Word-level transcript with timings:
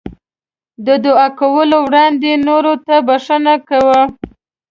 د 0.85 0.87
دعا 1.05 1.27
کولو 1.39 1.77
وړاندې 1.87 2.31
نورو 2.47 2.73
ته 2.85 2.95
بښنه 3.07 3.55
کوه. 3.69 4.01